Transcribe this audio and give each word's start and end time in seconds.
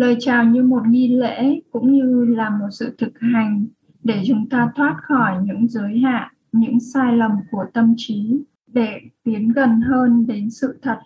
Lời 0.00 0.16
chào 0.20 0.44
như 0.44 0.62
một 0.62 0.82
nghi 0.88 1.08
lễ 1.08 1.60
cũng 1.72 1.92
như 1.92 2.24
là 2.24 2.50
một 2.50 2.68
sự 2.70 2.94
thực 2.98 3.20
hành 3.20 3.66
để 4.02 4.22
chúng 4.26 4.48
ta 4.48 4.68
thoát 4.76 4.96
khỏi 5.02 5.36
những 5.44 5.68
giới 5.68 5.98
hạn, 5.98 6.28
những 6.52 6.80
sai 6.80 7.16
lầm 7.16 7.30
của 7.50 7.64
tâm 7.74 7.94
trí 7.96 8.40
để 8.66 9.00
tiến 9.24 9.48
gần 9.48 9.80
hơn 9.80 10.26
đến 10.26 10.50
sự 10.50 10.78
thật. 10.82 10.98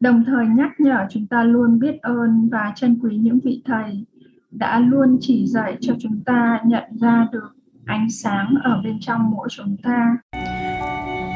Đồng 0.00 0.24
thời 0.24 0.46
nhắc 0.46 0.70
nhở 0.78 1.06
chúng 1.10 1.26
ta 1.26 1.44
luôn 1.44 1.78
biết 1.78 2.02
ơn 2.02 2.48
và 2.52 2.72
trân 2.76 2.98
quý 3.02 3.16
những 3.16 3.38
vị 3.44 3.62
thầy 3.64 4.04
đã 4.50 4.80
luôn 4.80 5.18
chỉ 5.20 5.46
dạy 5.46 5.76
cho 5.80 5.94
chúng 5.98 6.20
ta 6.26 6.60
nhận 6.66 6.84
ra 7.00 7.28
được 7.32 7.56
ánh 7.84 8.10
sáng 8.10 8.54
ở 8.62 8.80
bên 8.84 8.98
trong 9.00 9.30
mỗi 9.30 9.48
chúng 9.50 9.76
ta. 9.82 10.16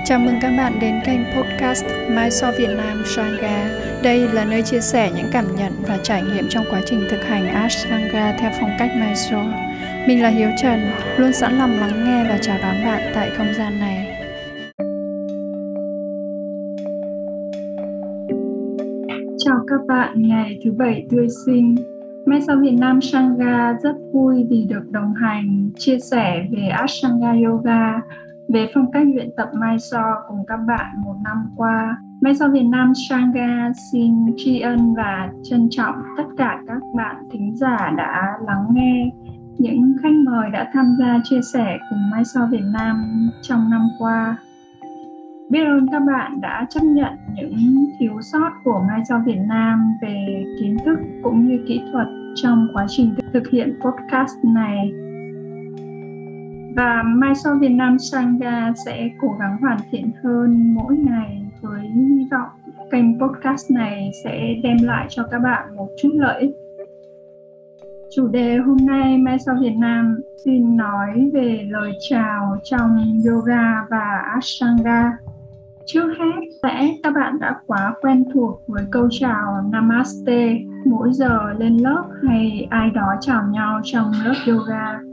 Chào 0.04 0.18
mừng 0.18 0.34
các 0.40 0.54
bạn 0.56 0.72
đến 0.80 0.94
kênh 1.06 1.20
podcast 1.36 1.84
Mai 2.10 2.30
So 2.30 2.52
Việt 2.58 2.74
Nam 2.76 3.02
Sangha. 3.04 3.87
Đây 4.02 4.28
là 4.32 4.44
nơi 4.44 4.62
chia 4.62 4.80
sẻ 4.80 5.12
những 5.16 5.26
cảm 5.32 5.44
nhận 5.56 5.72
và 5.88 5.98
trải 6.02 6.22
nghiệm 6.22 6.44
trong 6.48 6.64
quá 6.70 6.80
trình 6.86 7.00
thực 7.10 7.24
hành 7.24 7.46
Ashtanga 7.46 8.36
theo 8.40 8.50
phong 8.60 8.70
cách 8.78 8.90
Mysore. 8.96 9.68
Mình 10.08 10.22
là 10.22 10.28
Hiếu 10.28 10.48
Trần, 10.62 10.80
luôn 11.16 11.32
sẵn 11.32 11.58
lòng 11.58 11.70
lắng 11.80 12.04
nghe 12.04 12.24
và 12.28 12.38
chào 12.40 12.58
đón 12.62 12.74
bạn 12.84 13.12
tại 13.14 13.30
không 13.36 13.46
gian 13.54 13.80
này. 13.80 14.04
Chào 19.38 19.58
các 19.68 19.80
bạn 19.88 20.22
ngày 20.22 20.58
thứ 20.64 20.72
bảy 20.72 21.06
tươi 21.10 21.26
sinh. 21.46 21.76
Mai 22.26 22.40
sau 22.46 22.56
Việt 22.62 22.76
Nam 22.78 23.00
Sangha 23.00 23.72
rất 23.82 23.94
vui 24.12 24.46
vì 24.50 24.64
được 24.64 24.90
đồng 24.90 25.14
hành 25.14 25.70
chia 25.76 25.98
sẻ 25.98 26.46
về 26.50 26.68
Ashtanga 26.68 27.32
Yoga 27.46 28.00
về 28.48 28.70
phong 28.74 28.92
cách 28.92 29.06
luyện 29.14 29.30
tập 29.36 29.48
Mysore 29.52 30.14
cùng 30.28 30.46
các 30.46 30.56
bạn 30.56 30.86
một 31.04 31.14
năm 31.24 31.36
qua. 31.56 31.96
Mai 32.20 32.34
So 32.34 32.48
Việt 32.48 32.64
Nam, 32.64 32.92
Sangha, 33.08 33.72
xin, 33.92 34.12
tri 34.36 34.60
ân 34.60 34.94
và 34.94 35.28
trân 35.42 35.68
trọng 35.70 35.94
tất 36.16 36.24
cả 36.36 36.60
các 36.66 36.82
bạn 36.94 37.16
thính 37.32 37.56
giả 37.56 37.92
đã 37.96 38.32
lắng 38.46 38.66
nghe. 38.72 39.10
Những 39.58 39.96
khách 40.02 40.12
mời 40.26 40.50
đã 40.50 40.70
tham 40.72 40.96
gia 40.98 41.18
chia 41.24 41.40
sẻ 41.52 41.78
cùng 41.90 42.10
Mai 42.10 42.24
So 42.24 42.40
Việt 42.50 42.64
Nam 42.72 43.28
trong 43.42 43.70
năm 43.70 43.80
qua. 43.98 44.36
Biết 45.50 45.64
ơn 45.64 45.86
các 45.92 46.02
bạn 46.06 46.40
đã 46.40 46.66
chấp 46.70 46.80
nhận 46.82 47.12
những 47.34 47.86
thiếu 47.98 48.20
sót 48.32 48.50
của 48.64 48.84
Mai 48.88 49.00
So 49.08 49.18
Việt 49.26 49.40
Nam 49.48 49.92
về 50.02 50.44
kiến 50.60 50.76
thức 50.84 50.98
cũng 51.22 51.48
như 51.48 51.64
kỹ 51.68 51.80
thuật 51.92 52.06
trong 52.34 52.68
quá 52.74 52.86
trình 52.88 53.14
thực 53.32 53.48
hiện 53.48 53.78
podcast 53.80 54.44
này. 54.44 54.92
Và 56.76 57.02
mai 57.06 57.34
Sao 57.34 57.54
Việt 57.60 57.68
Nam, 57.68 57.98
Sangha 57.98 58.72
sẽ 58.86 59.08
cố 59.20 59.36
gắng 59.40 59.56
hoàn 59.60 59.78
thiện 59.90 60.10
hơn 60.22 60.74
mỗi 60.74 60.96
ngày 60.96 61.47
với 61.60 61.80
hy 61.80 62.26
vọng 62.30 62.48
kênh 62.90 63.20
podcast 63.20 63.70
này 63.70 64.10
sẽ 64.24 64.54
đem 64.62 64.76
lại 64.82 65.06
cho 65.10 65.22
các 65.30 65.38
bạn 65.38 65.76
một 65.76 65.88
chút 66.02 66.10
lợi 66.14 66.40
ích. 66.40 66.50
Chủ 68.14 68.28
đề 68.28 68.56
hôm 68.56 68.76
nay 68.80 69.18
Mai 69.18 69.38
sau 69.38 69.56
Việt 69.60 69.74
Nam 69.78 70.20
xin 70.44 70.76
nói 70.76 71.30
về 71.32 71.66
lời 71.70 71.92
chào 72.10 72.56
trong 72.64 73.20
yoga 73.26 73.86
và 73.90 74.22
ashtanga. 74.34 75.18
Trước 75.86 76.06
hết, 76.18 76.40
sẽ 76.62 76.90
các 77.02 77.10
bạn 77.10 77.38
đã 77.40 77.60
quá 77.66 77.94
quen 78.00 78.24
thuộc 78.34 78.62
với 78.66 78.84
câu 78.90 79.08
chào 79.10 79.62
Namaste 79.72 80.58
mỗi 80.84 81.08
giờ 81.12 81.52
lên 81.58 81.76
lớp 81.76 82.04
hay 82.28 82.66
ai 82.70 82.90
đó 82.90 83.14
chào 83.20 83.42
nhau 83.50 83.80
trong 83.84 84.12
lớp 84.24 84.34
yoga 84.46 85.07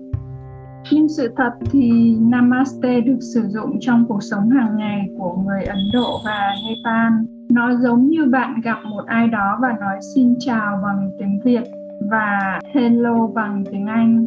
nhưng 1.06 1.10
sự 1.10 1.34
thật 1.38 1.52
thì 1.72 2.16
Namaste 2.20 3.02
được 3.02 3.18
sử 3.34 3.48
dụng 3.48 3.78
trong 3.80 4.06
cuộc 4.08 4.24
sống 4.24 4.50
hàng 4.50 4.78
ngày 4.78 5.10
của 5.18 5.36
người 5.36 5.64
Ấn 5.64 5.78
Độ 5.94 6.20
và 6.26 6.52
Nepal. 6.68 7.14
Nó 7.50 7.76
giống 7.76 8.08
như 8.08 8.26
bạn 8.26 8.62
gặp 8.64 8.78
một 8.90 9.06
ai 9.06 9.28
đó 9.28 9.58
và 9.62 9.68
nói 9.80 10.00
xin 10.16 10.36
chào 10.40 10.80
bằng 10.84 11.12
tiếng 11.20 11.40
Việt 11.44 11.64
và 12.12 12.60
hello 12.74 13.28
bằng 13.28 13.64
tiếng 13.72 13.86
Anh. 13.86 14.26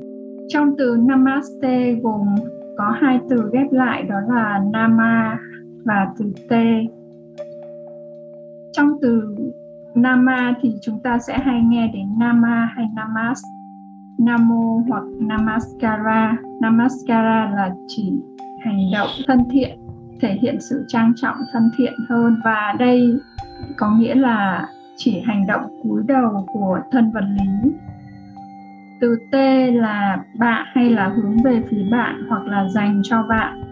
Trong 0.49 0.75
từ 0.79 0.97
Namaste 1.01 1.93
gồm 2.03 2.27
có 2.77 2.95
hai 3.01 3.21
từ 3.31 3.51
ghép 3.53 3.73
lại, 3.73 4.03
đó 4.03 4.17
là 4.29 4.61
Nama 4.73 5.38
và 5.84 6.06
từ 6.19 6.33
Te. 6.49 6.81
Trong 8.72 8.88
từ 9.03 9.37
Nama 9.94 10.55
thì 10.62 10.75
chúng 10.83 11.00
ta 11.03 11.19
sẽ 11.19 11.38
hay 11.38 11.61
nghe 11.62 11.91
đến 11.94 12.06
Nama 12.19 12.72
hay 12.77 12.87
namaste. 12.97 13.57
Namo 14.19 14.83
hoặc 14.89 15.03
Namaskara. 15.19 16.37
Namaskara 16.61 17.51
là 17.55 17.71
chỉ 17.87 18.12
hành 18.65 18.79
động 18.93 19.09
thân 19.27 19.45
thiện, 19.51 19.79
thể 20.21 20.33
hiện 20.43 20.61
sự 20.61 20.84
trang 20.89 21.12
trọng 21.17 21.37
thân 21.53 21.71
thiện 21.79 21.93
hơn 22.09 22.41
và 22.45 22.75
đây 22.79 23.19
có 23.77 23.91
nghĩa 23.91 24.15
là 24.15 24.67
chỉ 24.97 25.21
hành 25.27 25.47
động 25.47 25.62
cúi 25.83 26.03
đầu 26.06 26.47
của 26.53 26.81
thân 26.91 27.11
vật 27.11 27.25
lý. 27.39 27.71
Từ 29.01 29.17
T 29.33 29.34
là 29.75 30.25
bạn 30.39 30.67
hay 30.75 30.91
là 30.91 31.09
hướng 31.09 31.43
về 31.43 31.62
phía 31.71 31.85
bạn 31.91 32.23
hoặc 32.29 32.47
là 32.47 32.69
dành 32.69 33.00
cho 33.05 33.23
bạn. 33.23 33.62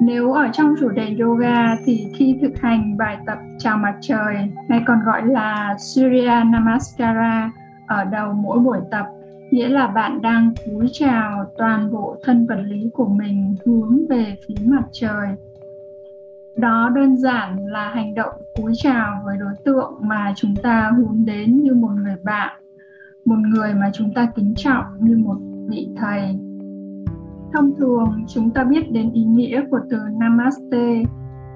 Nếu 0.00 0.32
ở 0.32 0.48
trong 0.52 0.74
chủ 0.80 0.88
đề 0.88 1.16
yoga 1.20 1.76
thì 1.84 2.12
khi 2.14 2.38
thực 2.42 2.60
hành 2.60 2.96
bài 2.96 3.18
tập 3.26 3.38
chào 3.58 3.78
mặt 3.78 3.94
trời 4.00 4.36
hay 4.68 4.82
còn 4.86 4.98
gọi 5.04 5.26
là 5.26 5.76
Surya 5.78 6.44
Namaskara 6.44 7.50
ở 7.86 8.04
đầu 8.04 8.32
mỗi 8.32 8.58
buổi 8.58 8.78
tập 8.90 9.06
nghĩa 9.50 9.68
là 9.68 9.86
bạn 9.86 10.22
đang 10.22 10.52
cúi 10.66 10.86
chào 10.92 11.44
toàn 11.58 11.90
bộ 11.90 12.16
thân 12.22 12.46
vật 12.46 12.62
lý 12.66 12.90
của 12.92 13.08
mình 13.08 13.54
hướng 13.64 14.06
về 14.08 14.36
phía 14.48 14.54
mặt 14.64 14.84
trời. 14.92 15.28
Đó 16.56 16.90
đơn 16.94 17.16
giản 17.16 17.66
là 17.66 17.88
hành 17.88 18.14
động 18.14 18.34
cúi 18.56 18.72
chào 18.76 19.22
với 19.24 19.36
đối 19.36 19.54
tượng 19.64 19.94
mà 20.00 20.32
chúng 20.36 20.54
ta 20.62 20.92
hướng 20.96 21.24
đến 21.24 21.62
như 21.62 21.74
một 21.74 21.90
người 22.02 22.16
bạn, 22.24 22.60
một 23.24 23.38
người 23.38 23.74
mà 23.74 23.90
chúng 23.94 24.14
ta 24.14 24.28
kính 24.36 24.54
trọng 24.56 24.84
như 25.00 25.16
một 25.18 25.36
vị 25.68 25.88
thầy. 25.96 26.38
Thông 27.52 27.74
thường, 27.78 28.24
chúng 28.28 28.50
ta 28.50 28.64
biết 28.64 28.90
đến 28.90 29.12
ý 29.12 29.24
nghĩa 29.24 29.62
của 29.70 29.80
từ 29.90 29.98
namaste 30.20 31.02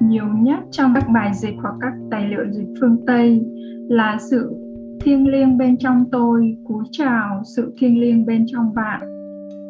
nhiều 0.01 0.27
nhất 0.29 0.59
trong 0.71 0.95
các 0.95 1.05
bài 1.15 1.31
dịch 1.35 1.55
hoặc 1.63 1.75
các 1.81 1.93
tài 2.11 2.29
liệu 2.29 2.51
dịch 2.51 2.69
phương 2.81 3.07
tây 3.07 3.47
là 3.89 4.17
sự 4.31 4.57
thiêng 5.01 5.29
liêng 5.29 5.59
bên 5.59 5.77
trong 5.79 6.05
tôi 6.13 6.57
cúi 6.69 6.85
chào 6.91 7.43
sự 7.57 7.73
thiêng 7.79 8.01
liêng 8.01 8.27
bên 8.27 8.45
trong 8.47 8.75
bạn. 8.75 9.01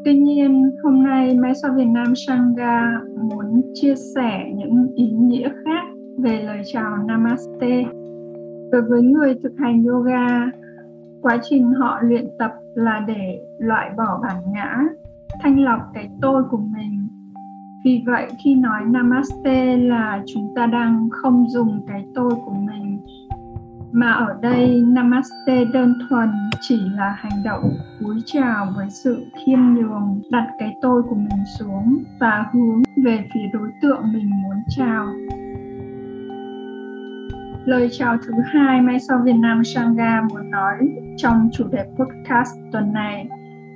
Tuy 0.05 0.19
nhiên, 0.19 0.71
hôm 0.85 1.03
nay 1.03 1.35
máy 1.35 1.53
so 1.63 1.69
việt 1.77 1.87
nam 1.87 2.15
sangha 2.27 3.01
muốn 3.31 3.63
chia 3.75 3.95
sẻ 4.15 4.51
những 4.55 4.93
ý 4.95 5.11
nghĩa 5.11 5.49
khác 5.65 5.85
về 6.19 6.43
lời 6.43 6.63
chào 6.73 6.97
namaste. 6.97 7.85
Đối 8.73 8.83
với 8.83 9.03
người 9.03 9.35
thực 9.43 9.53
hành 9.59 9.85
yoga, 9.85 10.51
quá 11.23 11.39
trình 11.43 11.73
họ 11.73 12.01
luyện 12.03 12.25
tập 12.39 12.53
là 12.75 13.05
để 13.07 13.39
loại 13.59 13.91
bỏ 13.97 14.21
bản 14.23 14.37
ngã, 14.53 14.79
thanh 15.43 15.65
lọc 15.65 15.81
cái 15.95 16.09
tôi 16.23 16.43
của 16.51 16.61
mình. 16.77 17.09
Vì 17.85 18.03
vậy, 18.07 18.27
khi 18.45 18.55
nói 18.55 18.81
namaste 18.87 19.77
là 19.77 20.23
chúng 20.27 20.53
ta 20.57 20.67
đang 20.67 21.09
không 21.11 21.49
dùng 21.49 21.81
cái 21.89 22.05
tôi 22.15 22.31
của 22.31 22.55
mình 22.55 22.90
mà 23.93 24.13
ở 24.13 24.37
đây, 24.43 24.83
namaste 24.87 25.65
đơn 25.73 25.95
thuần 26.09 26.31
chỉ 26.61 26.81
là 26.97 27.15
hành 27.19 27.43
động 27.45 27.77
cúi 28.01 28.23
chào 28.27 28.73
với 28.77 28.91
sự 28.91 29.27
khiêm 29.47 29.59
nhường, 29.75 30.23
đặt 30.31 30.47
cái 30.59 30.77
tôi 30.83 31.03
của 31.03 31.15
mình 31.15 31.45
xuống 31.59 32.05
và 32.21 32.47
hướng 32.53 32.83
về 33.05 33.25
phía 33.35 33.47
đối 33.53 33.69
tượng 33.83 34.13
mình 34.13 34.31
muốn 34.43 34.57
chào 34.69 35.07
lời 37.65 37.89
chào 37.93 38.17
thứ 38.27 38.33
hai 38.47 38.81
mai 38.81 39.01
sau 39.01 39.19
Việt 39.25 39.37
Nam 39.37 39.65
Sangha 39.65 40.23
muốn 40.31 40.51
nói 40.51 40.79
trong 41.17 41.49
chủ 41.53 41.69
đề 41.73 41.85
podcast 41.99 42.51
tuần 42.73 42.93
này, 42.93 43.29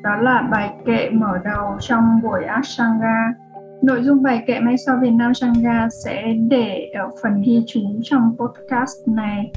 đó 0.03 0.16
là 0.16 0.48
bài 0.53 0.74
kệ 0.86 1.10
mở 1.10 1.38
đầu 1.44 1.76
trong 1.80 2.20
buổi 2.22 2.44
asanga 2.44 3.34
Nội 3.82 4.03
dung 4.03 4.22
bài 4.22 4.44
kệ 4.47 4.60
mai 4.60 4.78
sau 4.86 4.98
Việt 5.03 5.10
Nam 5.10 5.34
Sangha 5.34 5.88
sẽ 6.04 6.22
để 6.48 6.91
ở 6.94 7.10
phần 7.22 7.42
ghi 7.42 7.64
chú 7.66 7.80
trong 8.03 8.36
podcast 8.38 9.08
này. 9.08 9.53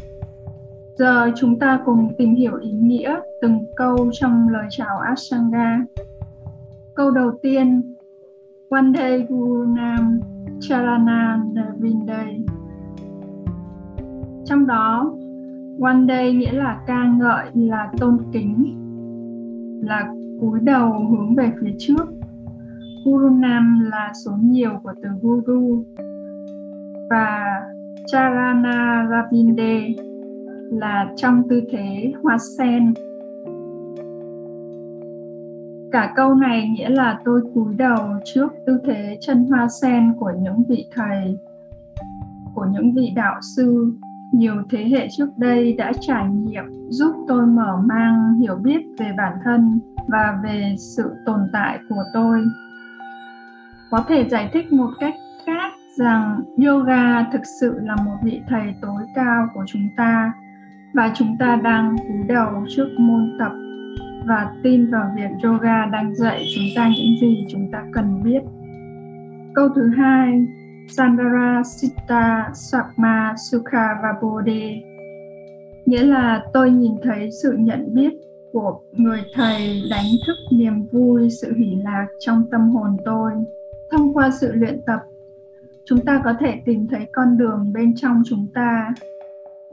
Giờ 0.97 1.31
chúng 1.35 1.59
ta 1.59 1.79
cùng 1.85 2.13
tìm 2.17 2.35
hiểu 2.35 2.57
ý 2.61 2.71
nghĩa 2.71 3.19
từng 3.41 3.65
câu 3.75 4.09
trong 4.11 4.49
lời 4.49 4.65
chào 4.69 4.99
Ashtanga. 4.99 5.85
Câu 6.95 7.11
đầu 7.11 7.31
tiên, 7.41 7.93
Vande 8.69 9.17
Guru 9.17 9.63
Nam 9.63 10.19
Charana 10.59 11.43
Navinday. 11.53 12.45
Trong 14.45 14.67
đó, 14.67 15.15
Vande 15.79 16.31
nghĩa 16.31 16.51
là 16.51 16.83
ca 16.87 17.03
ngợi, 17.17 17.45
là 17.53 17.91
tôn 17.97 18.17
kính, 18.33 18.65
là 19.83 20.13
cúi 20.41 20.59
đầu 20.59 21.07
hướng 21.09 21.35
về 21.35 21.51
phía 21.61 21.75
trước. 21.77 22.05
Guru 23.05 23.29
Nam 23.29 23.79
là 23.91 24.11
số 24.25 24.31
nhiều 24.41 24.71
của 24.83 24.93
từ 25.03 25.09
Guru 25.21 25.83
và 27.09 27.61
Charana 28.11 29.07
Ravinde 29.09 29.87
là 30.71 31.07
trong 31.15 31.43
tư 31.49 31.61
thế 31.71 32.13
hoa 32.23 32.37
sen. 32.57 32.93
Cả 35.91 36.13
câu 36.15 36.35
này 36.35 36.69
nghĩa 36.69 36.89
là 36.89 37.19
tôi 37.25 37.41
cúi 37.53 37.73
đầu 37.73 38.07
trước 38.25 38.53
tư 38.65 38.79
thế 38.85 39.17
chân 39.21 39.45
hoa 39.49 39.67
sen 39.81 40.13
của 40.19 40.31
những 40.39 40.63
vị 40.69 40.87
thầy, 40.95 41.37
của 42.55 42.65
những 42.71 42.93
vị 42.93 43.11
đạo 43.15 43.35
sư. 43.55 43.93
Nhiều 44.33 44.55
thế 44.69 44.83
hệ 44.83 45.07
trước 45.17 45.29
đây 45.37 45.73
đã 45.73 45.91
trải 45.99 46.29
nghiệm 46.29 46.63
giúp 46.89 47.15
tôi 47.27 47.45
mở 47.45 47.77
mang 47.85 48.39
hiểu 48.41 48.55
biết 48.55 48.81
về 48.99 49.11
bản 49.17 49.33
thân 49.43 49.79
và 50.07 50.39
về 50.43 50.75
sự 50.77 51.11
tồn 51.25 51.39
tại 51.53 51.79
của 51.89 52.03
tôi. 52.13 52.43
Có 53.91 54.03
thể 54.07 54.29
giải 54.29 54.49
thích 54.53 54.73
một 54.73 54.89
cách 54.99 55.13
khác 55.45 55.71
rằng 55.97 56.41
yoga 56.65 57.23
thực 57.31 57.41
sự 57.59 57.79
là 57.83 57.95
một 57.95 58.15
vị 58.23 58.41
thầy 58.47 58.73
tối 58.81 59.03
cao 59.15 59.47
của 59.53 59.63
chúng 59.67 59.87
ta 59.97 60.33
và 60.97 61.13
chúng 61.15 61.35
ta 61.39 61.59
đang 61.63 61.95
cúi 61.97 62.27
đầu 62.27 62.65
trước 62.69 62.87
môn 62.97 63.37
tập 63.39 63.51
và 64.25 64.51
tin 64.63 64.91
vào 64.91 65.11
việc 65.15 65.29
yoga 65.43 65.85
đang 65.85 66.15
dạy 66.15 66.45
chúng 66.55 66.65
ta 66.75 66.91
những 66.97 67.17
gì 67.21 67.45
chúng 67.49 67.71
ta 67.71 67.83
cần 67.93 68.23
biết. 68.23 68.41
Câu 69.55 69.69
thứ 69.75 69.89
hai, 69.97 70.45
Sandara 70.89 71.63
Sita 71.63 72.49
Sakma 72.53 73.35
Sukha 73.51 73.87
Vabode 74.03 74.81
nghĩa 75.85 76.03
là 76.03 76.43
tôi 76.53 76.71
nhìn 76.71 76.93
thấy 77.03 77.29
sự 77.43 77.55
nhận 77.57 77.93
biết 77.93 78.13
của 78.51 78.79
người 78.91 79.21
thầy 79.33 79.83
đánh 79.91 80.05
thức 80.27 80.57
niềm 80.57 80.87
vui, 80.91 81.29
sự 81.29 81.53
hỷ 81.53 81.75
lạc 81.83 82.07
trong 82.19 82.43
tâm 82.51 82.69
hồn 82.69 82.97
tôi. 83.05 83.31
Thông 83.91 84.13
qua 84.13 84.29
sự 84.41 84.51
luyện 84.53 84.81
tập, 84.85 84.99
chúng 85.85 86.05
ta 86.05 86.21
có 86.23 86.33
thể 86.39 86.61
tìm 86.65 86.87
thấy 86.87 87.07
con 87.13 87.37
đường 87.37 87.73
bên 87.73 87.95
trong 87.95 88.21
chúng 88.25 88.47
ta. 88.53 88.93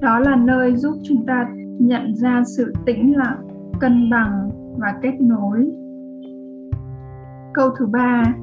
Đó 0.00 0.18
là 0.18 0.36
nơi 0.36 0.76
giúp 0.76 0.94
chúng 1.02 1.26
ta 1.26 1.48
nhận 1.78 2.14
ra 2.14 2.42
sự 2.56 2.72
tĩnh 2.86 3.16
lặng, 3.16 3.46
cân 3.80 4.10
bằng 4.10 4.50
và 4.78 4.94
kết 5.02 5.14
nối. 5.20 5.70
Câu 7.54 7.70
thứ 7.78 7.86
ba, 7.86 8.34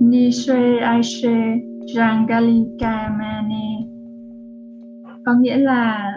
Nishe 0.00 0.78
Aishe 0.78 1.58
Jangali 1.96 2.78
Kamane. 2.78 3.86
Có 5.26 5.34
nghĩa 5.34 5.56
là 5.56 6.14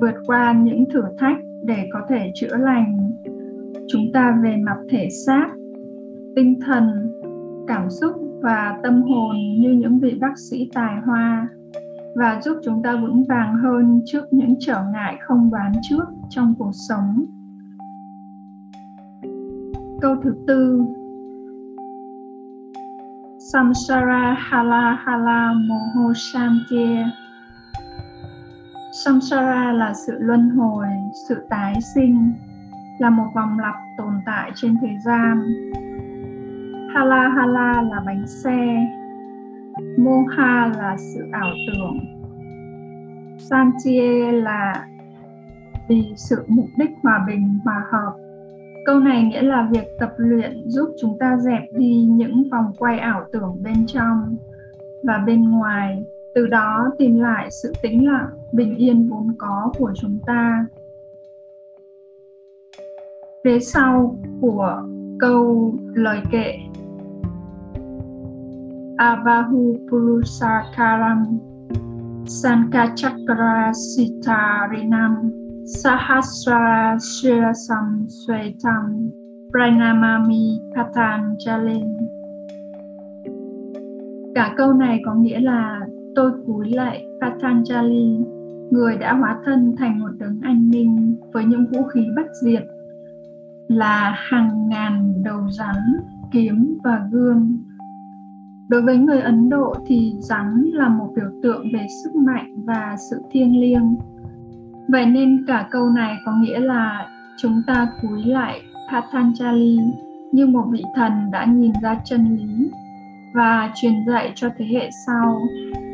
vượt 0.00 0.14
qua 0.26 0.52
những 0.52 0.84
thử 0.92 1.02
thách 1.18 1.36
để 1.66 1.88
có 1.92 2.00
thể 2.08 2.32
chữa 2.34 2.56
lành. 2.56 3.10
Chúng 3.88 4.12
ta 4.12 4.40
về 4.42 4.56
mặt 4.56 4.76
thể 4.90 5.08
xác, 5.26 5.48
tinh 6.36 6.60
thần, 6.66 7.10
cảm 7.66 7.90
xúc 7.90 8.12
và 8.42 8.78
tâm 8.82 9.02
hồn 9.02 9.36
như 9.60 9.70
những 9.70 9.98
vị 9.98 10.18
bác 10.20 10.38
sĩ 10.38 10.70
tài 10.74 11.00
hoa 11.06 11.48
và 12.16 12.40
giúp 12.40 12.60
chúng 12.64 12.82
ta 12.82 12.96
vững 12.96 13.24
vàng 13.28 13.56
hơn 13.56 14.00
trước 14.06 14.32
những 14.32 14.54
trở 14.60 14.84
ngại 14.92 15.16
không 15.20 15.50
đoán 15.50 15.72
trước 15.82 16.04
trong 16.30 16.54
cuộc 16.58 16.72
sống. 16.88 17.24
Câu 20.00 20.16
thứ 20.22 20.34
tư 20.46 20.84
Samsara 23.52 24.36
Hala 24.38 24.98
Hala 25.04 25.52
Moho 25.52 26.12
Shantia 26.14 27.04
Samsara 29.04 29.72
là 29.72 29.94
sự 29.94 30.12
luân 30.18 30.50
hồi, 30.50 30.86
sự 31.28 31.46
tái 31.50 31.74
sinh, 31.94 32.32
là 32.98 33.10
một 33.10 33.26
vòng 33.34 33.58
lặp 33.58 33.74
tồn 33.98 34.20
tại 34.26 34.50
trên 34.54 34.76
thời 34.80 34.98
gian. 35.04 35.42
Hala 36.94 37.28
Hala 37.28 37.82
là 37.82 38.00
bánh 38.06 38.26
xe, 38.26 38.86
Moha 39.98 40.72
là 40.76 40.96
sự 40.98 41.28
ảo 41.32 41.50
tưởng, 41.66 41.98
Sanchie 43.38 44.32
là 44.32 44.86
vì 45.88 46.12
sự 46.16 46.44
mục 46.48 46.66
đích 46.78 46.90
hòa 47.02 47.24
bình, 47.26 47.58
hòa 47.64 47.86
hợp 47.90 48.12
Câu 48.84 49.00
này 49.00 49.22
nghĩa 49.22 49.42
là 49.42 49.68
việc 49.72 49.84
tập 49.98 50.14
luyện 50.16 50.62
giúp 50.66 50.94
chúng 51.00 51.18
ta 51.18 51.36
dẹp 51.36 51.62
đi 51.72 52.04
những 52.10 52.48
vòng 52.50 52.72
quay 52.78 52.98
ảo 52.98 53.24
tưởng 53.32 53.58
bên 53.62 53.86
trong 53.86 54.36
và 55.02 55.18
bên 55.26 55.50
ngoài, 55.50 56.04
từ 56.34 56.46
đó 56.46 56.92
tìm 56.98 57.20
lại 57.20 57.50
sự 57.50 57.72
tĩnh 57.82 58.06
lặng, 58.06 58.28
bình 58.52 58.76
yên 58.76 59.08
vốn 59.08 59.34
có 59.38 59.72
của 59.78 59.92
chúng 59.96 60.18
ta. 60.26 60.66
Phía 63.44 63.60
sau 63.60 64.16
của 64.40 64.82
câu 65.20 65.74
lời 65.94 66.20
kệ 66.30 66.54
Abahu 68.98 69.88
Purusakaram 69.90 71.40
Sankachakra 72.26 73.74
Sitarinam 73.74 75.30
Sahasra 75.66 76.96
Shirasam 76.98 78.06
Svetam 78.06 79.10
Pranamami 79.50 80.58
Patanjali 80.74 81.82
Cả 84.34 84.54
câu 84.56 84.72
này 84.72 85.00
có 85.04 85.14
nghĩa 85.14 85.40
là 85.40 85.80
tôi 86.14 86.32
cúi 86.46 86.70
lại 86.70 87.06
Patanjali, 87.20 88.24
người 88.70 88.96
đã 88.96 89.14
hóa 89.14 89.38
thân 89.44 89.74
thành 89.78 90.00
một 90.00 90.10
đấng 90.18 90.40
anh 90.42 90.70
minh 90.70 91.16
với 91.32 91.44
những 91.44 91.66
vũ 91.72 91.82
khí 91.82 92.06
bất 92.16 92.26
diệt 92.42 92.62
là 93.68 94.14
hàng 94.16 94.68
ngàn 94.68 95.22
đầu 95.24 95.50
rắn, 95.50 95.76
kiếm 96.32 96.78
và 96.84 97.08
gương. 97.12 97.58
Đối 98.68 98.82
với 98.82 98.96
người 98.96 99.20
Ấn 99.20 99.48
Độ 99.48 99.74
thì 99.86 100.14
rắn 100.18 100.64
là 100.72 100.88
một 100.88 101.12
biểu 101.16 101.30
tượng 101.42 101.66
về 101.72 101.86
sức 102.04 102.14
mạnh 102.14 102.54
và 102.66 102.96
sự 103.10 103.22
thiêng 103.30 103.60
liêng 103.60 103.96
Vậy 104.88 105.06
nên 105.06 105.44
cả 105.46 105.68
câu 105.70 105.88
này 105.88 106.16
có 106.26 106.32
nghĩa 106.32 106.58
là 106.60 107.06
chúng 107.36 107.62
ta 107.66 107.88
cúi 108.02 108.24
lại 108.24 108.60
Patanjali 108.90 109.92
như 110.32 110.46
một 110.46 110.64
vị 110.70 110.84
thần 110.94 111.30
đã 111.30 111.44
nhìn 111.44 111.72
ra 111.82 112.00
chân 112.04 112.36
lý 112.36 112.70
và 113.34 113.72
truyền 113.74 113.92
dạy 114.06 114.32
cho 114.34 114.48
thế 114.56 114.66
hệ 114.66 114.90
sau, 115.06 115.40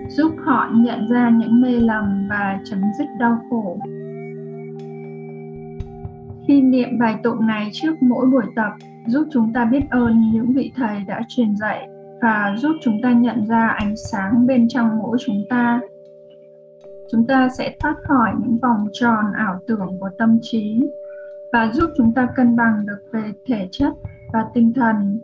giúp 0.09 0.33
họ 0.45 0.71
nhận 0.75 1.09
ra 1.09 1.31
những 1.31 1.61
mê 1.61 1.71
lầm 1.71 2.29
và 2.29 2.59
chấm 2.65 2.81
dứt 2.99 3.07
đau 3.19 3.39
khổ. 3.51 3.79
Khi 6.49 6.61
niệm 6.61 6.99
bài 6.99 7.17
tụng 7.23 7.47
này 7.47 7.71
trước 7.73 8.03
mỗi 8.03 8.27
buổi 8.27 8.45
tập, 8.57 8.73
giúp 9.07 9.29
chúng 9.33 9.53
ta 9.53 9.65
biết 9.65 9.91
ơn 9.91 10.31
những 10.33 10.53
vị 10.53 10.73
thầy 10.77 11.05
đã 11.05 11.21
truyền 11.29 11.57
dạy 11.57 11.89
và 12.23 12.55
giúp 12.59 12.77
chúng 12.83 13.03
ta 13.03 13.13
nhận 13.13 13.47
ra 13.47 13.69
ánh 13.69 13.97
sáng 13.97 14.47
bên 14.47 14.69
trong 14.69 14.99
mỗi 14.99 15.19
chúng 15.21 15.45
ta. 15.49 15.81
Chúng 17.13 17.27
ta 17.27 17.49
sẽ 17.59 17.77
thoát 17.81 17.97
khỏi 18.03 18.33
những 18.41 18.59
vòng 18.59 18.89
tròn 18.93 19.25
ảo 19.37 19.61
tưởng 19.67 19.97
của 20.01 20.11
tâm 20.19 20.39
trí 20.43 20.81
và 21.53 21.71
giúp 21.73 21.91
chúng 21.97 22.13
ta 22.13 22.29
cân 22.37 22.57
bằng 22.57 22.87
được 22.87 22.99
về 23.13 23.33
thể 23.47 23.69
chất 23.71 23.93
và 24.33 24.45
tinh 24.55 24.73
thần. 24.73 25.21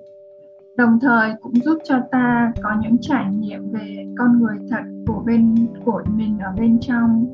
Đồng 0.77 0.99
thời 1.01 1.33
cũng 1.41 1.55
giúp 1.55 1.79
cho 1.85 2.01
ta 2.11 2.53
có 2.63 2.71
những 2.83 2.97
trải 3.01 3.27
nghiệm 3.33 3.71
về 3.71 4.07
con 4.19 4.39
người 4.39 4.57
thật 4.71 4.83
của 5.07 5.23
bên, 5.27 5.55
của 5.85 6.03
mình 6.17 6.39
ở 6.39 6.53
bên 6.59 6.79
trong. 6.81 7.27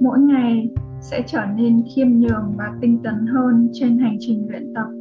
Mỗi 0.00 0.18
ngày 0.18 0.70
sẽ 1.00 1.22
trở 1.26 1.44
nên 1.56 1.82
khiêm 1.94 2.08
nhường 2.08 2.54
và 2.56 2.72
tinh 2.80 3.02
tấn 3.02 3.26
hơn 3.26 3.68
trên 3.72 3.98
hành 3.98 4.16
trình 4.20 4.46
luyện 4.50 4.74
tập. 4.74 4.97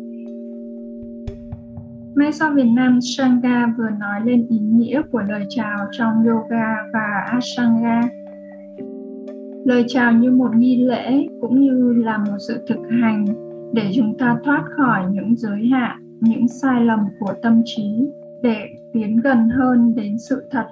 Mai 2.17 2.31
sau 2.31 2.51
Việt 2.53 2.69
Nam 2.75 3.00
Sangha 3.01 3.67
vừa 3.77 3.89
nói 3.89 4.21
lên 4.25 4.47
ý 4.50 4.59
nghĩa 4.59 5.01
của 5.12 5.21
lời 5.21 5.45
chào 5.50 5.77
trong 5.91 6.13
yoga 6.27 6.75
và 6.93 7.25
Asanga. 7.25 8.01
lời 9.65 9.86
chào 9.88 10.12
như 10.12 10.31
một 10.31 10.55
nghi 10.55 10.83
lễ 10.83 11.27
cũng 11.41 11.62
như 11.62 11.93
là 11.93 12.17
một 12.17 12.38
sự 12.47 12.65
thực 12.67 12.79
hành 13.01 13.25
để 13.74 13.91
chúng 13.95 14.17
ta 14.17 14.38
thoát 14.43 14.63
khỏi 14.77 15.05
những 15.12 15.36
giới 15.36 15.67
hạn, 15.67 16.17
những 16.21 16.47
sai 16.47 16.86
lầm 16.86 17.00
của 17.19 17.33
tâm 17.41 17.62
trí 17.65 18.07
để 18.43 18.65
tiến 18.93 19.17
gần 19.17 19.50
hơn 19.50 19.95
đến 19.95 20.17
sự 20.29 20.47
thật 20.51 20.65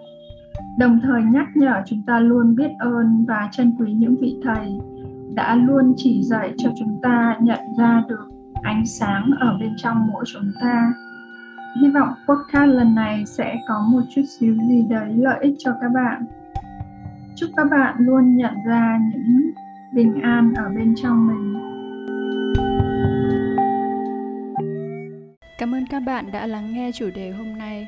đồng 0.80 1.00
thời 1.04 1.24
nhắc 1.24 1.48
nhở 1.56 1.82
chúng 1.86 2.04
ta 2.08 2.20
luôn 2.20 2.56
biết 2.56 2.72
ơn 2.80 3.26
và 3.28 3.50
trân 3.52 3.74
quý 3.80 3.94
những 3.94 4.16
vị 4.16 4.36
thầy 4.44 4.68
đã 5.34 5.56
luôn 5.56 5.94
chỉ 5.98 6.24
dạy 6.24 6.54
cho 6.58 6.70
chúng 6.80 7.00
ta 7.04 7.38
nhận 7.42 7.60
ra 7.78 8.04
được 8.10 8.26
ánh 8.64 8.86
sáng 8.86 9.32
ở 9.40 9.58
bên 9.60 9.74
trong 9.78 10.08
mỗi 10.08 10.24
chúng 10.28 10.52
ta 10.62 10.94
hy 11.82 11.90
vọng 11.90 12.14
podcast 12.28 12.70
lần 12.70 12.96
này 12.96 13.26
sẽ 13.26 13.56
có 13.68 13.88
một 13.90 14.02
chút 14.10 14.22
xíu 14.40 14.56
gì 14.70 14.86
đấy 14.90 15.14
lợi 15.18 15.40
ích 15.42 15.56
cho 15.60 15.72
các 15.82 15.90
bạn. 15.90 16.26
Chúc 17.36 17.50
các 17.58 17.68
bạn 17.72 17.96
luôn 18.00 18.38
nhận 18.38 18.54
ra 18.68 19.00
những 19.12 19.52
bình 19.94 20.22
an 20.22 20.54
ở 20.54 20.70
bên 20.76 20.96
trong 20.96 21.28
mình. 21.28 21.54
Cảm 25.58 25.76
ơn 25.76 25.86
các 25.88 26.00
bạn 26.00 26.32
đã 26.32 26.48
lắng 26.48 26.74
nghe 26.74 26.92
chủ 26.92 27.10
đề 27.16 27.32
hôm 27.32 27.58
nay 27.58 27.88